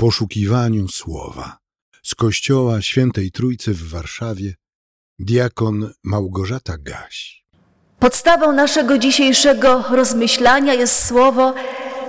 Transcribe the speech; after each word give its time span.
poszukiwaniu 0.00 0.88
słowa. 0.88 1.58
Z 2.02 2.14
Kościoła 2.14 2.82
Świętej 2.82 3.30
Trójcy 3.30 3.74
w 3.74 3.90
Warszawie 3.90 4.54
diakon 5.18 5.90
Małgorzata 6.04 6.78
Gaś. 6.78 7.44
Podstawą 7.98 8.52
naszego 8.52 8.98
dzisiejszego 8.98 9.84
rozmyślania 9.90 10.74
jest 10.74 11.06
słowo 11.06 11.54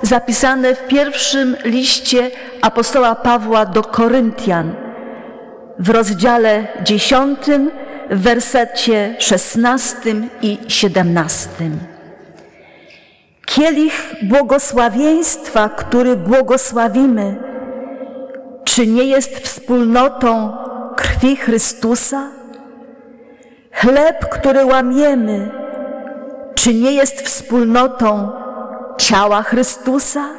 zapisane 0.01 0.75
w 0.75 0.87
pierwszym 0.87 1.57
liście 1.65 2.31
apostoła 2.61 3.15
Pawła 3.15 3.65
do 3.65 3.83
Koryntian 3.83 4.75
w 5.79 5.89
rozdziale 5.89 6.67
dziesiątym, 6.83 7.71
w 8.11 8.21
wersecie 8.21 9.15
szesnastym 9.19 10.29
i 10.41 10.57
siedemnastym. 10.67 11.79
Kielich 13.45 14.15
błogosławieństwa, 14.23 15.69
który 15.69 16.15
błogosławimy, 16.15 17.50
czy 18.75 18.87
nie 18.87 19.03
jest 19.03 19.39
wspólnotą 19.39 20.57
krwi 20.95 21.35
Chrystusa? 21.35 22.31
Chleb, 23.71 24.29
który 24.29 24.65
łamiemy, 24.65 25.51
czy 26.55 26.73
nie 26.73 26.91
jest 26.91 27.21
wspólnotą 27.21 28.31
ciała 28.97 29.43
Chrystusa? 29.43 30.29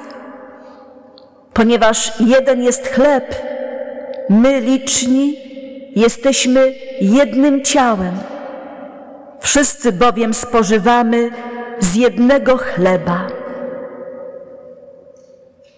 Ponieważ 1.52 2.20
jeden 2.20 2.62
jest 2.62 2.88
chleb, 2.88 3.34
my 4.28 4.60
liczni 4.60 5.36
jesteśmy 5.96 6.74
jednym 7.00 7.64
ciałem. 7.64 8.14
Wszyscy 9.40 9.92
bowiem 9.92 10.34
spożywamy 10.34 11.30
z 11.78 11.94
jednego 11.94 12.56
chleba. 12.56 13.26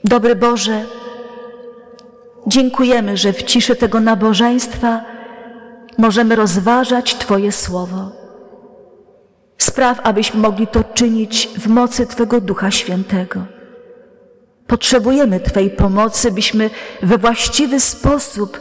Dobry 0.04 0.36
Boże, 0.36 0.84
dziękujemy, 2.46 3.16
że 3.16 3.32
w 3.32 3.42
ciszy 3.42 3.76
tego 3.76 4.00
nabożeństwa 4.00 5.04
możemy 5.98 6.36
rozważać 6.36 7.14
Twoje 7.14 7.52
słowo. 7.52 8.12
Spraw, 9.58 10.00
abyśmy 10.02 10.40
mogli 10.40 10.66
to 10.66 10.84
czynić 10.84 11.48
w 11.58 11.66
mocy 11.66 12.06
Twego 12.06 12.40
Ducha 12.40 12.70
Świętego. 12.70 13.44
Potrzebujemy 14.66 15.40
Twojej 15.40 15.70
pomocy, 15.70 16.32
byśmy 16.32 16.70
we 17.02 17.18
właściwy 17.18 17.80
sposób 17.80 18.60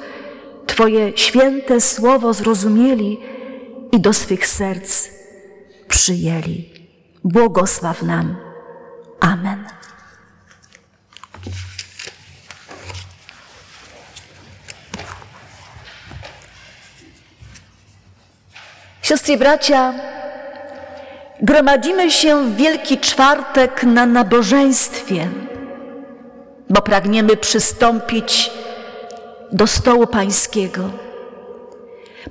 Twoje 0.66 1.12
święte 1.16 1.82
słowo 1.82 2.34
zrozumieli 2.34 3.20
i 3.92 4.00
do 4.00 4.14
swych 4.14 4.48
serc 4.48 5.10
przyjęli. 5.88 6.70
Błogosław 7.24 8.04
nam. 8.04 8.36
Amen. 9.20 9.83
Siostry 19.14 19.38
bracia, 19.38 19.94
gromadzimy 21.42 22.12
się 22.12 22.44
w 22.44 22.56
Wielki 22.56 22.98
Czwartek 22.98 23.84
na 23.84 24.06
nabożeństwie, 24.06 25.28
bo 26.70 26.82
pragniemy 26.82 27.38
przystąpić 27.38 28.52
do 29.52 29.68
stołu 29.68 30.08
Pańskiego, 30.08 30.90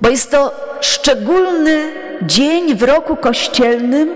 bo 0.01 0.09
jest 0.09 0.31
to 0.31 0.51
szczególny 0.81 1.91
dzień 2.21 2.75
w 2.75 2.83
roku 2.83 3.15
kościelnym, 3.15 4.15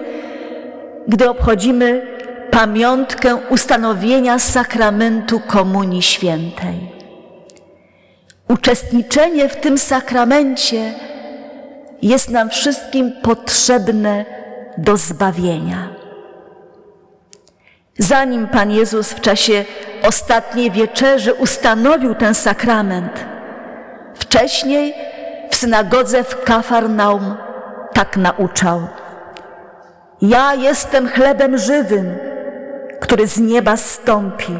gdy 1.07 1.29
obchodzimy 1.29 2.07
pamiątkę 2.51 3.35
ustanowienia 3.35 4.39
sakramentu 4.39 5.39
Komunii 5.39 6.01
Świętej. 6.01 6.91
Uczestniczenie 8.47 9.49
w 9.49 9.55
tym 9.55 9.77
sakramencie 9.77 11.06
jest 12.01 12.29
nam 12.29 12.49
wszystkim 12.49 13.11
potrzebne 13.21 14.25
do 14.77 14.97
zbawienia. 14.97 15.89
Zanim 17.97 18.47
Pan 18.47 18.71
Jezus 18.71 19.11
w 19.11 19.21
czasie 19.21 19.65
ostatniej 20.03 20.71
wieczerzy 20.71 21.33
ustanowił 21.33 22.15
ten 22.15 22.33
sakrament, 22.33 23.25
wcześniej 24.15 24.93
w 25.49 25.55
synagodze 25.55 26.23
w 26.23 26.43
Kafarnaum 26.43 27.35
tak 27.93 28.17
nauczał. 28.17 28.81
Ja 30.21 30.55
jestem 30.55 31.07
chlebem 31.07 31.57
żywym, 31.57 32.15
który 32.99 33.27
z 33.27 33.39
nieba 33.39 33.77
zstąpił. 33.77 34.59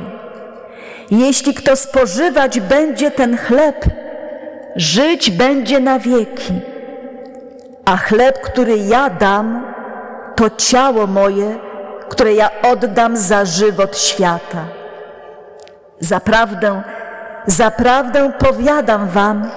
Jeśli 1.12 1.54
kto 1.54 1.76
spożywać 1.76 2.60
będzie 2.60 3.12
ten 3.12 3.38
chleb, 3.38 3.86
żyć 4.76 5.32
będzie 5.32 5.80
na 5.80 6.00
wieki. 6.00 6.54
A 7.88 7.98
chleb, 7.98 8.42
który 8.42 8.78
ja 8.78 9.10
dam, 9.10 9.64
to 10.36 10.50
ciało 10.50 11.08
moje, 11.08 11.60
które 12.10 12.34
ja 12.34 12.50
oddam 12.72 13.18
za 13.18 13.46
żywot 13.46 13.98
świata. 13.98 14.66
Zaprawdę, 16.00 16.82
zaprawdę 17.46 18.32
powiadam 18.40 19.08
wam, 19.08 19.50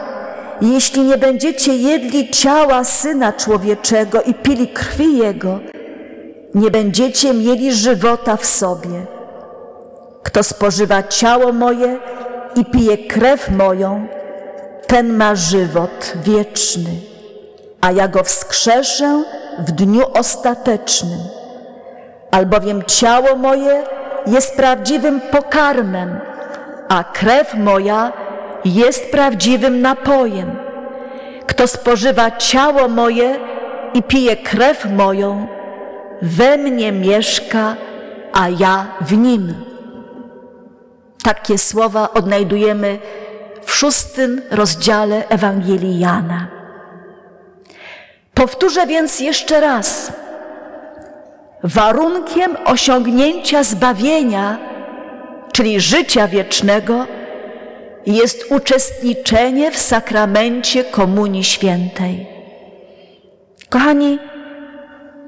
jeśli 0.61 1.03
nie 1.03 1.19
będziecie 1.19 1.77
jedli 1.77 2.31
ciała 2.31 2.85
Syna 2.85 3.33
Człowieczego 3.33 4.23
i 4.23 4.35
pili 4.35 4.69
krwi 4.69 5.19
Jego, 5.19 5.61
nie 6.55 6.71
będziecie 6.71 7.35
mieli 7.35 7.73
żywota 7.73 8.37
w 8.37 8.47
sobie. 8.47 9.07
Kto 10.23 10.43
spożywa 10.43 11.03
ciało 11.03 11.53
moje 11.53 11.99
i 12.57 12.65
pije 12.65 12.99
krew 12.99 13.51
moją, 13.51 14.07
ten 14.87 15.17
ma 15.17 15.35
żywot 15.35 16.13
wieczny, 16.25 17.10
a 17.81 17.93
ja 17.93 18.09
go 18.09 18.25
wskrzeszę 18.25 19.25
w 19.59 19.73
dniu 19.73 20.03
ostatecznym. 20.15 21.21
Albowiem 22.31 22.83
ciało 22.83 23.37
moje 23.37 23.83
jest 24.27 24.57
prawdziwym 24.57 25.21
pokarmem, 25.21 26.21
a 26.89 27.05
krew 27.05 27.55
moja 27.55 28.13
jest 28.65 29.11
prawdziwym 29.11 29.81
napojem. 29.81 30.57
Kto 31.47 31.67
spożywa 31.67 32.31
ciało 32.31 32.89
moje 32.89 33.39
i 33.95 34.03
pije 34.03 34.37
krew 34.37 34.85
moją, 34.85 35.47
we 36.23 36.57
mnie 36.57 36.93
mieszka, 36.93 37.77
a 38.33 38.49
ja 38.49 38.87
w 39.01 39.17
nim. 39.17 39.55
Takie 41.23 41.59
słowa 41.59 42.09
odnajdujemy 42.15 42.99
w 43.63 43.73
szóstym 43.73 44.43
rozdziale 44.51 45.29
Ewangelii 45.29 45.99
Jana. 45.99 46.60
Powtórzę 48.41 48.87
więc 48.87 49.21
jeszcze 49.21 49.61
raz. 49.61 50.13
Warunkiem 51.63 52.57
osiągnięcia 52.65 53.63
zbawienia, 53.63 54.59
czyli 55.53 55.81
życia 55.81 56.29
wiecznego, 56.29 57.07
jest 58.07 58.45
uczestniczenie 58.51 59.71
w 59.71 59.79
sakramencie 59.79 60.85
Komunii 60.85 61.45
Świętej. 61.45 62.27
Kochani, 63.69 64.19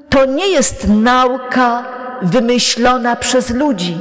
to 0.09 0.25
nie 0.25 0.47
jest 0.47 0.87
nauka 0.89 1.85
wymyślona 2.21 3.15
przez 3.15 3.49
ludzi, 3.49 3.97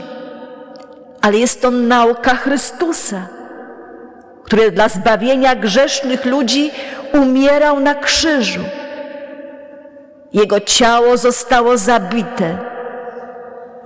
ale 1.20 1.38
jest 1.38 1.62
to 1.62 1.70
nauka 1.70 2.34
Chrystusa, 2.34 3.28
który 4.44 4.70
dla 4.70 4.88
zbawienia 4.88 5.54
grzesznych 5.54 6.24
ludzi 6.24 6.70
umierał 7.12 7.80
na 7.80 7.94
krzyżu. 7.94 8.60
Jego 10.32 10.60
ciało 10.60 11.16
zostało 11.16 11.76
zabite, 11.78 12.58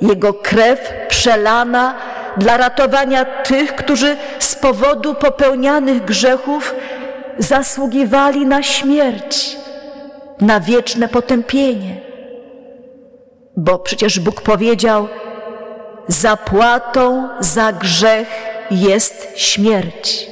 jego 0.00 0.34
krew 0.34 0.92
przelana 1.08 1.94
dla 2.36 2.56
ratowania 2.56 3.24
tych, 3.24 3.76
którzy 3.76 4.16
z 4.38 4.54
powodu 4.54 5.14
popełnianych 5.14 6.04
grzechów 6.04 6.74
zasługiwali 7.38 8.46
na 8.46 8.62
śmierć, 8.62 9.56
na 10.40 10.60
wieczne 10.60 11.08
potępienie. 11.08 12.00
Bo 13.56 13.78
przecież 13.78 14.20
Bóg 14.20 14.40
powiedział: 14.40 15.08
Zapłatą 16.08 17.28
za 17.40 17.72
grzech 17.72 18.28
jest 18.70 19.28
śmierć. 19.36 20.26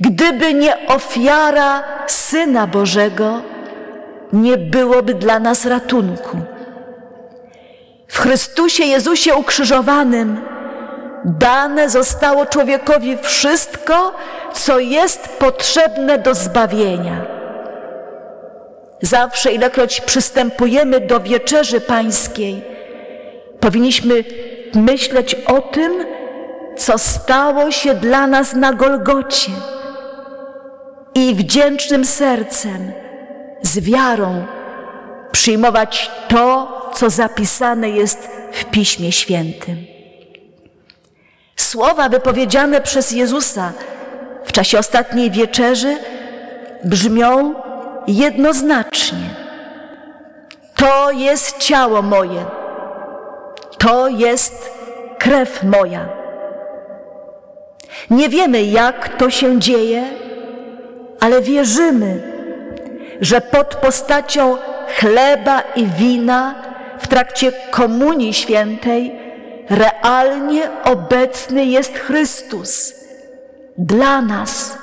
Gdyby 0.00 0.54
nie 0.54 0.86
ofiara 0.86 1.82
Syna 2.06 2.66
Bożego, 2.66 3.42
nie 4.32 4.56
byłoby 4.56 5.14
dla 5.14 5.38
nas 5.38 5.66
ratunku. 5.66 6.38
W 8.08 8.18
Chrystusie 8.18 8.84
Jezusie 8.84 9.34
ukrzyżowanym 9.34 10.40
dane 11.24 11.88
zostało 11.88 12.46
człowiekowi 12.46 13.18
wszystko, 13.22 14.14
co 14.52 14.78
jest 14.78 15.28
potrzebne 15.28 16.18
do 16.18 16.34
zbawienia. 16.34 17.26
Zawsze, 19.02 19.52
ilekroć 19.52 20.00
przystępujemy 20.00 21.00
do 21.00 21.20
wieczerzy 21.20 21.80
pańskiej, 21.80 22.62
powinniśmy 23.60 24.24
myśleć 24.74 25.34
o 25.34 25.60
tym, 25.60 25.92
co 26.76 26.98
stało 26.98 27.70
się 27.70 27.94
dla 27.94 28.26
nas 28.26 28.54
na 28.54 28.72
Golgocie 28.72 29.52
i 31.14 31.34
wdzięcznym 31.34 32.04
sercem, 32.04 32.92
z 33.72 33.78
wiarą 33.78 34.44
przyjmować 35.32 36.10
to, 36.28 36.68
co 36.94 37.10
zapisane 37.10 37.90
jest 37.90 38.28
w 38.52 38.64
Piśmie 38.64 39.12
Świętym. 39.12 39.76
Słowa 41.56 42.08
wypowiedziane 42.08 42.80
przez 42.80 43.12
Jezusa 43.12 43.72
w 44.44 44.52
czasie 44.52 44.78
ostatniej 44.78 45.30
wieczerzy 45.30 45.96
brzmią 46.84 47.54
jednoznacznie. 48.06 49.30
To 50.74 51.10
jest 51.10 51.58
ciało 51.58 52.02
moje, 52.02 52.44
to 53.78 54.08
jest 54.08 54.70
krew 55.18 55.62
moja. 55.64 56.08
Nie 58.10 58.28
wiemy, 58.28 58.62
jak 58.62 59.16
to 59.16 59.30
się 59.30 59.58
dzieje, 59.58 60.04
ale 61.20 61.42
wierzymy, 61.42 62.31
że 63.22 63.40
pod 63.40 63.74
postacią 63.74 64.56
chleba 64.98 65.62
i 65.76 65.86
wina 65.86 66.54
w 66.98 67.08
trakcie 67.08 67.52
Komunii 67.70 68.34
Świętej 68.34 69.12
realnie 69.70 70.62
obecny 70.84 71.64
jest 71.64 71.98
Chrystus 71.98 72.94
dla 73.78 74.22
nas, 74.22 74.78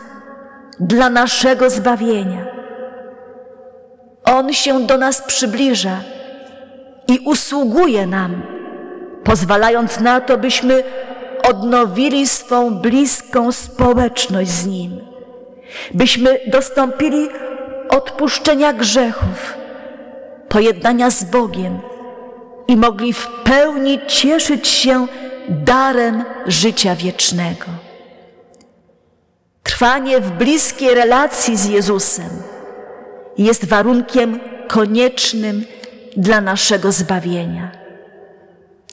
dla 0.80 1.10
naszego 1.10 1.70
zbawienia. 1.70 2.46
On 4.24 4.54
się 4.54 4.88
do 4.88 4.98
nas 4.98 5.22
przybliża 5.22 6.00
i 7.08 7.20
usługuje 7.26 8.08
nam, 8.08 8.42
pozwalając 9.24 10.00
na 10.00 10.22
to, 10.22 10.38
byśmy 10.38 10.84
odnowili 11.50 12.28
swą 12.28 12.72
bliską 12.72 13.52
społeczność 13.52 14.50
z 14.50 14.68
Nim, 14.68 15.02
byśmy 15.94 16.40
dostąpili 16.48 17.30
odpuszczenia 18.00 18.74
grzechów, 18.74 19.54
pojednania 20.50 21.10
z 21.10 21.24
Bogiem 21.24 21.80
i 22.68 22.78
mogli 22.78 23.14
w 23.14 23.28
pełni 23.28 24.00
cieszyć 24.08 24.68
się 24.68 25.08
darem 25.50 26.24
życia 26.46 26.96
wiecznego. 26.96 27.66
Trwanie 29.64 30.20
w 30.20 30.32
bliskiej 30.32 30.94
relacji 30.94 31.58
z 31.58 31.66
Jezusem 31.66 32.30
jest 33.38 33.66
warunkiem 33.66 34.40
koniecznym 34.68 35.66
dla 36.18 36.42
naszego 36.42 36.92
zbawienia. 36.92 37.72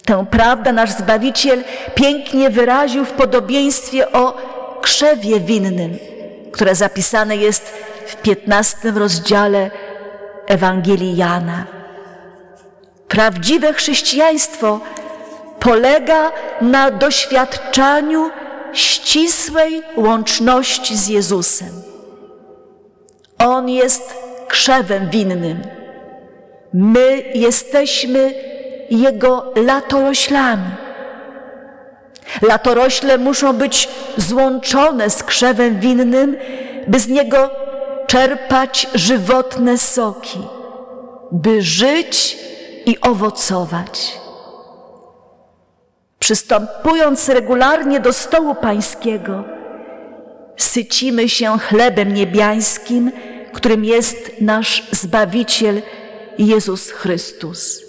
Tę 0.04 0.26
prawdę 0.30 0.72
nasz 0.72 0.90
Zbawiciel 0.90 1.64
pięknie 1.94 2.50
wyraził 2.50 3.04
w 3.04 3.12
podobieństwie 3.12 4.12
o 4.12 4.36
krzewie 4.80 5.40
winnym, 5.40 5.98
które 6.56 6.74
zapisane 6.74 7.36
jest 7.36 7.72
w 8.06 8.16
piętnastym 8.16 8.98
rozdziale 8.98 9.70
Ewangelii 10.46 11.16
Jana. 11.16 11.66
Prawdziwe 13.08 13.72
chrześcijaństwo 13.72 14.80
polega 15.60 16.32
na 16.60 16.90
doświadczaniu 16.90 18.30
ścisłej 18.72 19.82
łączności 19.96 20.96
z 20.96 21.08
Jezusem. 21.08 21.82
On 23.38 23.68
jest 23.68 24.14
krzewem 24.48 25.10
winnym. 25.10 25.62
My 26.72 27.22
jesteśmy 27.34 28.34
Jego 28.90 29.52
latoroślami. 29.56 30.85
Latorośle 32.42 33.18
muszą 33.18 33.52
być 33.52 33.88
złączone 34.16 35.10
z 35.10 35.22
krzewem 35.22 35.80
winnym, 35.80 36.36
by 36.86 37.00
z 37.00 37.08
niego 37.08 37.50
czerpać 38.06 38.86
żywotne 38.94 39.78
soki, 39.78 40.38
by 41.32 41.62
żyć 41.62 42.38
i 42.86 43.00
owocować. 43.00 44.20
Przystępując 46.18 47.28
regularnie 47.28 48.00
do 48.00 48.12
stołu 48.12 48.54
Pańskiego, 48.54 49.44
sycimy 50.56 51.28
się 51.28 51.58
chlebem 51.58 52.14
niebiańskim, 52.14 53.12
którym 53.52 53.84
jest 53.84 54.32
nasz 54.40 54.82
Zbawiciel 54.90 55.82
Jezus 56.38 56.90
Chrystus. 56.90 57.82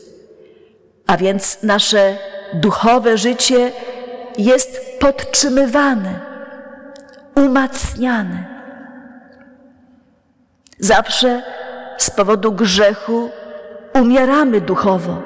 A 1.08 1.18
więc 1.18 1.64
nasze 1.64 2.18
duchowe 2.54 3.18
życie 3.18 3.72
jest 4.38 5.00
podtrzymywane, 5.00 6.20
umacniane. 7.36 8.46
Zawsze 10.80 11.44
z 11.98 12.10
powodu 12.10 12.52
grzechu 12.52 13.30
umieramy 13.94 14.62
duchowo, 14.62 15.22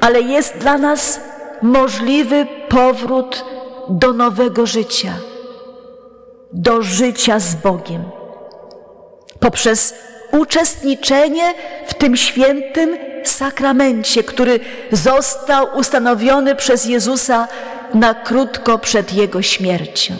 ale 0.00 0.20
jest 0.20 0.58
dla 0.58 0.78
nas 0.78 1.20
możliwy 1.62 2.46
powrót 2.68 3.44
do 3.88 4.12
nowego 4.12 4.66
życia, 4.66 5.12
do 6.52 6.82
życia 6.82 7.38
z 7.38 7.54
Bogiem. 7.54 8.04
Poprzez 9.40 9.94
uczestniczenie 10.32 11.54
w 11.86 11.94
tym 11.94 12.16
świętym 12.16 12.96
sakramencie, 13.24 14.24
który 14.24 14.60
został 14.92 15.66
ustanowiony 15.78 16.54
przez 16.54 16.84
Jezusa 16.84 17.48
na 17.94 18.14
krótko 18.14 18.78
przed 18.78 19.12
Jego 19.12 19.42
śmiercią. 19.42 20.14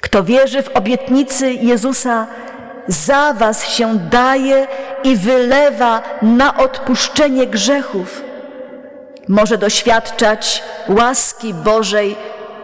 Kto 0.00 0.24
wierzy 0.24 0.62
w 0.62 0.76
obietnicy 0.76 1.52
Jezusa, 1.52 2.26
za 2.88 3.32
was 3.32 3.68
się 3.68 3.98
daje 3.98 4.66
i 5.04 5.16
wylewa 5.16 6.02
na 6.22 6.56
odpuszczenie 6.56 7.46
grzechów, 7.46 8.22
może 9.28 9.58
doświadczać 9.58 10.62
łaski 10.88 11.54
Bożej 11.54 12.16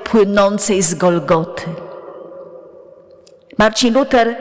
płynącej 0.05 0.83
z 0.83 0.95
Golgoty. 0.95 1.63
Marcin 3.59 3.95
Luther 3.95 4.37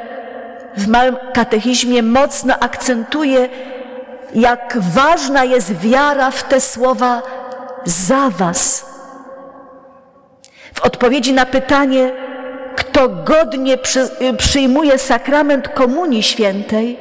w 0.78 0.88
małym 0.88 1.18
katechizmie 1.34 2.04
mocno 2.04 2.60
akcentuje, 2.60 3.50
jak 4.36 4.78
ważna 4.94 5.44
jest 5.44 5.74
wiara 5.74 6.32
w 6.32 6.44
te 6.44 6.62
słowa 6.62 7.22
za 7.86 8.30
was. 8.30 8.86
W 10.74 10.82
odpowiedzi 10.82 11.34
na 11.34 11.46
pytanie, 11.46 12.12
kto 12.76 13.10
godnie 13.10 13.78
przy, 13.78 14.10
przyjmuje 14.38 14.98
sakrament 14.98 15.68
Komunii 15.68 16.24
Świętej, 16.24 17.00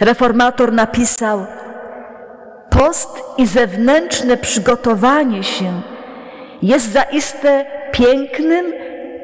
reformator 0.00 0.72
napisał: 0.72 1.46
Post 2.70 3.22
i 3.36 3.46
zewnętrzne 3.46 4.36
przygotowanie 4.36 5.44
się 5.44 5.82
jest 6.62 6.92
zaiste 6.92 7.66
pięknym, 7.92 8.72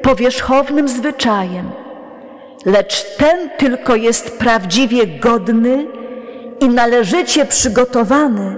powierzchownym 0.01 0.87
zwyczajem, 0.87 1.71
lecz 2.65 3.15
ten 3.17 3.49
tylko 3.57 3.95
jest 3.95 4.39
prawdziwie 4.39 5.07
godny 5.07 5.85
i 6.59 6.69
należycie 6.69 7.45
przygotowany, 7.45 8.55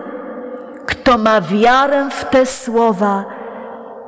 kto 0.88 1.18
ma 1.18 1.42
wiarę 1.42 2.10
w 2.10 2.26
te 2.26 2.46
słowa 2.46 3.26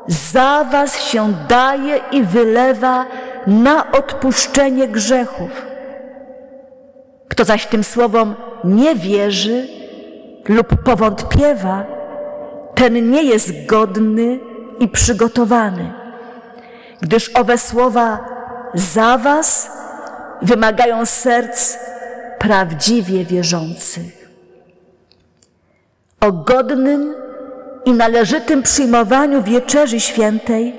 za 0.08 0.64
was 0.64 1.00
się 1.00 1.34
daje 1.48 2.00
i 2.12 2.24
wylewa 2.24 3.06
na 3.48 3.92
odpuszczenie 3.92 4.88
grzechów. 4.88 5.66
Kto 7.28 7.46
zaś 7.46 7.66
tym 7.66 7.84
słowom 7.84 8.36
nie 8.64 8.96
wierzy 8.96 9.68
lub 10.50 10.84
powątpiewa, 10.84 11.86
ten 12.76 13.12
nie 13.12 13.24
jest 13.24 13.66
godny 13.66 14.40
i 14.80 14.88
przygotowany, 14.88 15.94
gdyż 17.02 17.32
owe 17.36 17.58
słowa 17.58 18.20
za 18.74 19.18
was 19.18 19.72
wymagają 20.42 21.06
serc 21.06 21.78
prawdziwie 22.40 23.26
wierzących. 23.26 24.19
O 26.22 26.32
godnym 26.32 27.16
i 27.86 27.94
należytym 27.94 28.64
przyjmowaniu 28.64 29.44
wieczerzy 29.44 30.00
świętej 30.00 30.74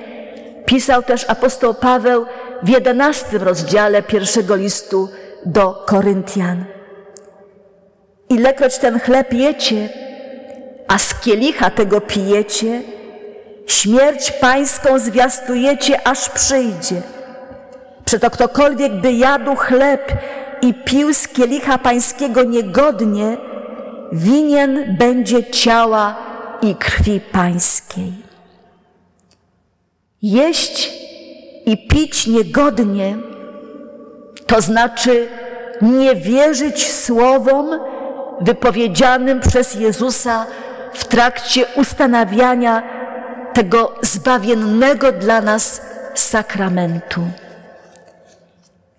pisał 0.67 1.03
też 1.03 1.25
apostoł 1.29 1.75
Paweł 1.75 2.27
w 2.63 2.69
jedenastym 2.69 3.43
rozdziale 3.43 4.03
pierwszego 4.03 4.57
listu 4.57 5.09
do 5.47 5.85
Koryntian. 5.87 6.65
Ilekroć 8.29 8.79
ten 8.79 9.01
chleb 9.01 9.33
jecie, 9.33 9.89
a 10.89 10.99
z 10.99 11.15
kielicha 11.21 11.71
tego 11.71 12.01
pijecie, 12.01 12.83
śmierć 13.67 14.31
pańską 14.31 14.99
zwiastujecie, 14.99 16.07
aż 16.07 16.29
przyjdzie. 16.29 17.03
Przeto 18.05 18.31
ktokolwiek 18.31 18.93
by 18.93 19.13
jadł 19.13 19.55
chleb 19.57 20.13
i 20.63 20.75
pił 20.75 21.15
z 21.15 21.29
kielicha 21.29 21.79
pańskiego 21.79 22.43
niegodnie, 22.43 23.37
winien 24.13 24.97
będzie 24.99 25.45
ciała 25.45 26.17
i 26.63 26.75
krwi 26.75 27.21
Pańskiej. 27.21 28.13
Jeść 30.23 30.93
i 31.67 31.89
pić 31.89 32.27
niegodnie, 32.27 33.17
to 34.47 34.61
znaczy 34.61 35.29
nie 35.83 36.17
wierzyć 36.17 36.93
słowom 36.93 37.81
wypowiedzianym 38.41 39.41
przez 39.41 39.75
Jezusa 39.75 40.47
w 40.93 41.05
trakcie 41.05 41.67
ustanawiania 41.77 42.83
tego 43.53 43.95
zbawiennego 44.03 45.13
dla 45.13 45.41
nas 45.41 45.83
sakramentu. 46.15 47.21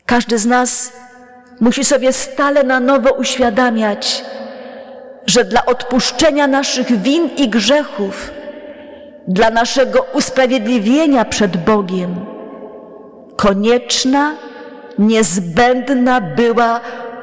Każdy 0.05 0.37
z 0.37 0.45
nas 0.45 0.91
musi 1.59 1.83
sobie 1.83 2.13
stale 2.13 2.63
na 2.63 2.79
nowo 2.79 3.11
uświadamiać, 3.11 4.25
że 5.25 5.45
dla 5.45 5.65
odpuszczenia 5.65 6.47
naszych 6.47 7.01
win 7.01 7.29
i 7.37 7.49
grzechów, 7.49 8.31
dla 9.27 9.49
naszego 9.49 10.05
usprawiedliwienia 10.13 11.25
przed 11.25 11.57
Bogiem, 11.57 12.25
konieczna, 13.35 14.35
niezbędna 14.99 16.21
była 16.21 16.79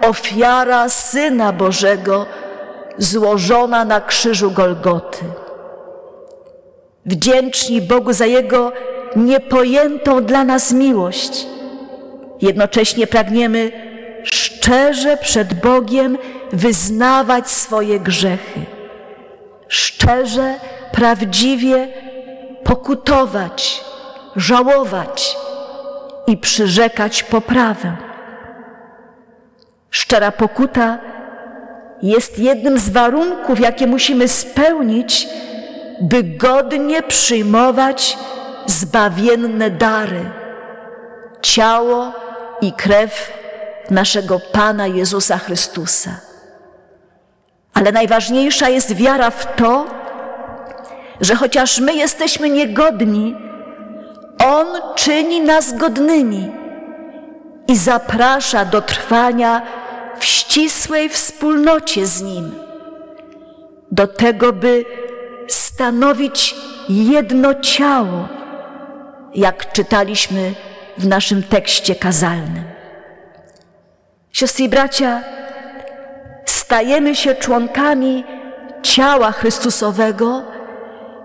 ofiara 0.09 0.89
Syna 0.89 1.53
Bożego 1.53 2.27
złożona 2.99 3.85
na 3.85 4.01
krzyżu 4.01 4.51
Golgoty. 4.51 5.25
Wdzięczni 7.07 7.81
Bogu 7.81 8.13
za 8.13 8.27
Jego 8.27 8.73
niepojętą 9.17 10.25
dla 10.25 10.45
nas 10.45 10.73
miłość. 10.73 11.47
Jednocześnie 12.43 13.07
pragniemy 13.07 13.73
szczerze 14.25 15.17
przed 15.17 15.55
Bogiem 15.55 16.19
wyznawać 16.53 17.51
swoje 17.51 18.01
grzechy. 18.01 18.61
Szczerze, 19.69 20.55
prawdziwie 20.93 21.89
pokutować, 22.65 23.85
żałować 24.37 25.37
i 26.27 26.37
przyrzekać 26.37 27.23
poprawę. 27.23 27.97
Szczera 29.91 30.33
pokuta 30.33 30.99
jest 32.03 32.39
jednym 32.39 32.79
z 32.79 32.89
warunków, 32.89 33.61
jakie 33.61 33.87
musimy 33.87 34.29
spełnić, 34.29 35.29
by 36.01 36.23
godnie 36.23 37.03
przyjmować 37.03 38.19
zbawienne 38.67 39.71
dary 39.71 40.31
ciało 41.43 42.13
i 42.61 42.73
krew 42.73 43.33
naszego 43.91 44.41
Pana 44.53 44.87
Jezusa 44.87 45.39
Chrystusa. 45.39 46.28
Ale 47.79 47.93
najważniejsza 47.93 48.69
jest 48.69 48.95
wiara 48.95 49.31
w 49.31 49.57
to, 49.57 49.87
że 51.21 51.35
chociaż 51.35 51.81
my 51.81 51.95
jesteśmy 51.95 52.51
niegodni, 52.51 53.37
On 54.47 54.67
czyni 54.95 55.41
nas 55.41 55.77
godnymi 55.77 56.51
i 57.69 57.77
zaprasza 57.77 58.65
do 58.65 58.83
trwania 58.83 59.63
w 60.19 60.25
ścisłej 60.25 61.09
wspólnocie 61.09 62.07
z 62.07 62.23
Nim, 62.23 62.55
do 63.93 64.07
tego, 64.07 64.53
by 64.53 64.85
stanowić 65.49 66.55
jedno 66.89 67.55
ciało, 67.55 68.29
jak 69.35 69.73
czytaliśmy 69.73 70.55
w 70.99 71.07
naszym 71.07 71.43
tekście 71.43 71.95
kazalnym. 71.95 72.65
Siostry 74.33 74.65
i 74.65 74.69
bracia, 74.69 75.38
stajemy 76.69 77.15
się 77.15 77.35
członkami 77.35 78.25
ciała 78.83 79.33
Chrystusowego, 79.33 80.43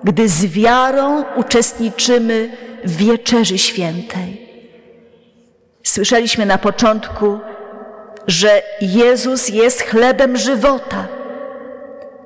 gdy 0.04 0.30
z 0.30 0.46
wiarą 0.46 1.24
uczestniczymy 1.36 2.50
w 2.84 2.98
wieczerzy 2.98 3.58
świętej. 3.58 4.50
Słyszeliśmy 5.84 6.46
na 6.46 6.58
początku, 6.58 7.40
że 8.28 8.62
Jezus 8.82 9.50
jest 9.50 9.82
chlebem 9.82 10.38
żywota. 10.38 11.08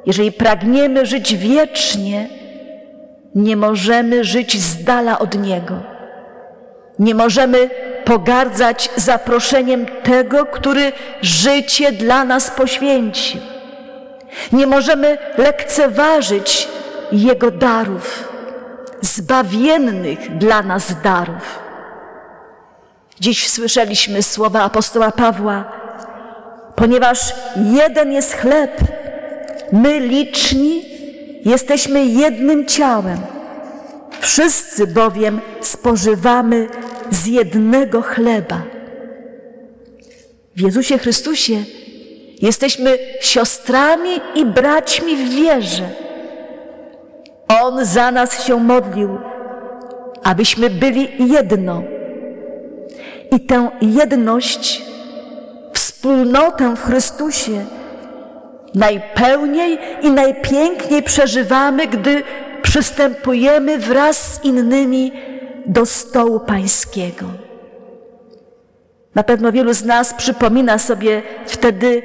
Jeżeli 0.06 0.32
pragniemy 0.32 1.06
żyć 1.06 1.36
wiecznie, 1.36 2.30
nie 3.36 3.56
możemy 3.56 4.24
żyć 4.24 4.62
z 4.62 4.84
dala 4.84 5.20
od 5.20 5.40
Niego. 5.40 5.80
Nie 7.00 7.16
możemy 7.16 7.70
pogardzać 8.08 8.90
zaproszeniem 8.96 9.86
tego, 10.04 10.46
który 10.46 10.92
życie 11.22 11.92
dla 11.92 12.26
nas 12.26 12.52
poświęcił. 12.52 13.42
Nie 14.52 14.68
możemy 14.68 15.18
lekceważyć 15.38 16.68
Jego 17.12 17.52
darów, 17.52 18.30
zbawiennych 19.02 20.38
dla 20.38 20.62
nas 20.62 21.02
darów. 21.02 21.60
Dziś 23.20 23.50
słyszeliśmy 23.50 24.24
słowa 24.24 24.62
apostoła 24.64 25.12
Pawła, 25.12 25.64
ponieważ 26.76 27.34
jeden 27.56 28.12
jest 28.12 28.34
chleb, 28.34 28.82
my 29.72 30.00
liczni 30.00 30.86
jesteśmy 31.46 32.06
jednym 32.06 32.66
ciałem. 32.66 33.18
Wszyscy 34.20 34.88
bowiem 34.88 35.42
spożywamy 35.62 36.68
z 37.10 37.28
jednego 37.28 38.02
chleba. 38.02 38.62
W 40.56 40.62
Jezusie 40.62 40.98
Chrystusie 40.98 41.64
jesteśmy 42.42 42.98
siostrami 43.22 44.10
i 44.36 44.46
braćmi 44.46 45.16
w 45.16 45.30
wierze. 45.30 45.90
On 47.62 47.86
za 47.86 48.12
nas 48.12 48.44
się 48.44 48.60
modlił, 48.60 49.18
abyśmy 50.24 50.70
byli 50.70 51.10
jedno. 51.34 51.84
I 53.32 53.40
tę 53.40 53.70
jedność, 53.82 54.82
wspólnotę 55.74 56.76
w 56.76 56.84
Chrystusie 56.84 57.66
najpełniej 58.76 59.80
i 60.02 60.12
najpiękniej 60.12 61.04
przeżywamy, 61.04 61.88
gdy 61.88 62.24
przystępujemy 62.62 63.78
wraz 63.78 64.18
z 64.18 64.44
innymi 64.44 65.12
do 65.68 65.86
stołu 65.86 66.40
Pańskiego. 66.40 67.26
Na 69.16 69.24
pewno 69.24 69.52
wielu 69.52 69.74
z 69.74 69.86
nas 69.86 70.14
przypomina 70.14 70.78
sobie 70.78 71.22
wtedy 71.46 72.02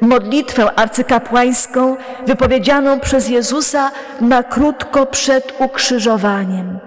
modlitwę 0.00 0.78
arcykapłańską 0.78 1.96
wypowiedzianą 2.26 3.00
przez 3.00 3.28
Jezusa 3.28 3.90
na 4.20 4.42
krótko 4.42 5.06
przed 5.06 5.60
ukrzyżowaniem. 5.60 6.78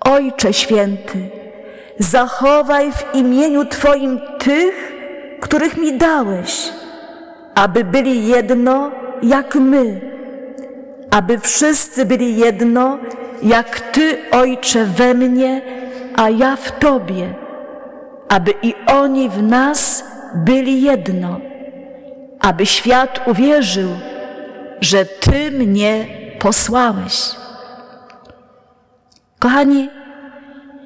Ojcze 0.00 0.52
święty, 0.52 1.28
zachowaj 1.98 2.92
w 2.92 3.14
imieniu 3.14 3.64
Twoim 3.64 4.20
tych, 4.38 4.92
których 5.40 5.76
mi 5.76 5.98
dałeś, 5.98 6.72
aby 7.54 7.84
byli 7.84 8.26
jedno 8.26 8.90
jak 9.22 9.54
my, 9.54 10.00
aby 11.10 11.38
wszyscy 11.38 12.04
byli 12.04 12.36
jedno, 12.36 12.98
jak 13.42 13.80
Ty, 13.80 14.18
Ojcze, 14.30 14.84
we 14.84 15.14
mnie, 15.14 15.62
a 16.16 16.30
ja 16.30 16.56
w 16.56 16.78
Tobie, 16.78 17.34
aby 18.28 18.54
i 18.62 18.74
oni 18.86 19.28
w 19.28 19.42
nas 19.42 20.04
byli 20.34 20.82
jedno, 20.82 21.40
aby 22.40 22.66
świat 22.66 23.20
uwierzył, 23.26 23.88
że 24.80 25.04
Ty 25.04 25.50
mnie 25.50 26.06
posłałeś. 26.38 27.30
Kochani, 29.38 29.90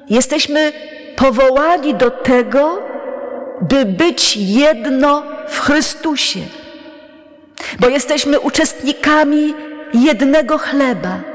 jesteśmy 0.09 0.71
powołani 1.15 1.95
do 1.95 2.11
tego, 2.11 2.81
by 3.61 3.85
być 3.85 4.37
jedno 4.37 5.23
w 5.47 5.59
Chrystusie, 5.59 6.39
bo 7.79 7.89
jesteśmy 7.89 8.39
uczestnikami 8.39 9.53
jednego 9.93 10.57
chleba. 10.57 11.32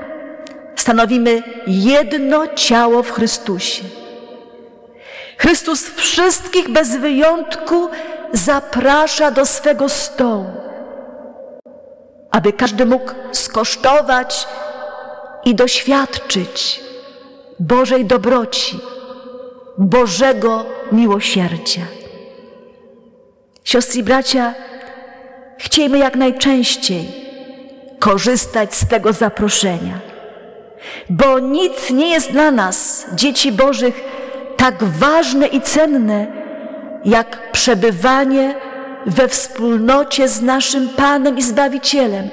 Stanowimy 0.88 1.42
jedno 1.66 2.46
ciało 2.46 3.02
w 3.02 3.10
Chrystusie. 3.10 3.84
Chrystus 5.38 5.88
wszystkich 5.88 6.68
bez 6.68 6.96
wyjątku 6.96 7.88
zaprasza 8.32 9.30
do 9.30 9.46
swego 9.46 9.88
stołu, 9.88 10.46
aby 12.30 12.52
każdy 12.52 12.86
mógł 12.86 13.12
skosztować 13.32 14.48
i 15.44 15.54
doświadczyć 15.54 16.80
Bożej 17.60 18.04
dobroci, 18.04 18.80
Bożego 19.78 20.64
miłosierdzia. 20.92 21.82
Siostry 23.64 24.00
i 24.00 24.02
bracia, 24.02 24.54
chciejmy 25.58 25.98
jak 25.98 26.16
najczęściej 26.16 27.08
korzystać 27.98 28.74
z 28.74 28.88
tego 28.88 29.12
zaproszenia, 29.12 30.07
bo 31.10 31.38
nic 31.38 31.90
nie 31.90 32.10
jest 32.10 32.32
dla 32.32 32.50
nas, 32.50 33.06
dzieci 33.14 33.52
Bożych, 33.52 34.04
tak 34.56 34.84
ważne 34.84 35.46
i 35.46 35.60
cenne, 35.60 36.26
jak 37.04 37.52
przebywanie 37.52 38.54
we 39.06 39.28
wspólnocie 39.28 40.28
z 40.28 40.42
naszym 40.42 40.88
Panem 40.88 41.38
i 41.38 41.42
Zbawicielem, 41.42 42.28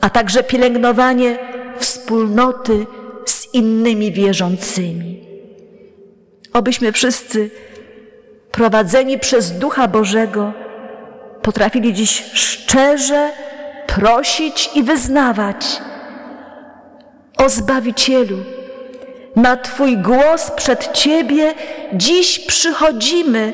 a 0.00 0.10
także 0.10 0.42
pielęgnowanie 0.42 1.38
wspólnoty 1.78 2.86
z 3.26 3.54
innymi 3.54 4.12
wierzącymi. 4.12 5.24
Obyśmy 6.52 6.92
wszyscy, 6.92 7.50
prowadzeni 8.52 9.18
przez 9.18 9.58
Ducha 9.58 9.88
Bożego, 9.88 10.52
potrafili 11.42 11.92
dziś 11.92 12.24
szczerze 12.32 13.30
prosić 13.86 14.70
i 14.74 14.82
wyznawać 14.82 15.80
o 17.36 17.48
Zbawicielu. 17.48 18.36
Na 19.36 19.56
Twój 19.56 19.96
głos 19.98 20.50
przed 20.50 20.92
Ciebie 20.92 21.54
dziś 21.92 22.38
przychodzimy, 22.38 23.52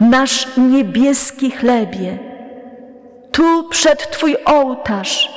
nasz 0.00 0.46
niebieski 0.56 1.50
chlebie. 1.50 2.18
Tu 3.32 3.68
przed 3.70 4.10
Twój 4.10 4.36
ołtarz, 4.44 5.28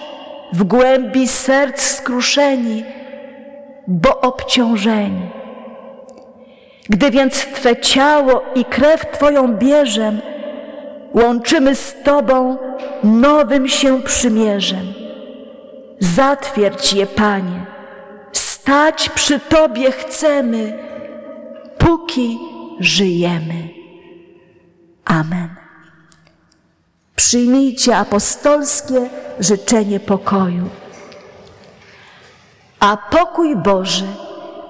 w 0.53 0.63
głębi 0.63 1.27
serc 1.27 1.81
skruszeni, 1.81 2.83
bo 3.87 4.21
obciążeni. 4.21 5.29
Gdy 6.89 7.11
więc 7.11 7.45
Twe 7.45 7.75
ciało 7.75 8.41
i 8.55 8.65
krew 8.65 9.11
Twoją 9.11 9.47
bierzem, 9.47 10.21
łączymy 11.13 11.75
z 11.75 11.95
Tobą 12.03 12.57
nowym 13.03 13.67
się 13.67 14.01
przymierzem. 14.01 14.93
Zatwierdź 15.99 16.93
je, 16.93 17.05
Panie, 17.05 17.65
stać 18.61 19.09
przy 19.09 19.39
Tobie 19.39 19.91
chcemy, 19.91 20.79
póki 21.77 22.39
żyjemy. 22.79 23.69
Amen. 25.05 25.49
Przyjmijcie 27.15 27.97
apostolskie 27.97 29.09
życzenie 29.39 29.99
pokoju. 29.99 30.69
A 32.79 32.97
pokój 32.97 33.55
Boży, 33.55 34.07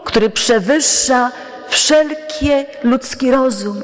który 0.06 0.30
przewyższa 0.30 1.32
wszelkie 1.70 2.66
ludzki 2.84 3.32
rozum, 3.32 3.82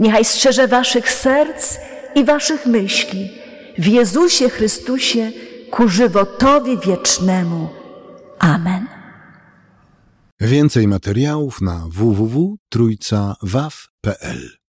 niechaj 0.00 0.24
strzeże 0.24 0.68
waszych 0.68 1.12
serc 1.12 1.76
i 2.14 2.24
waszych 2.24 2.66
myśli 2.66 3.30
w 3.78 3.86
Jezusie 3.86 4.48
Chrystusie 4.48 5.32
ku 5.70 5.88
żywotowi 5.88 6.78
wiecznemu. 6.78 7.68
Amen. 8.38 8.97
Więcej 10.40 10.88
materiałów 10.88 11.60
na 11.60 11.86
www.trójcawaw.pl 11.88 14.57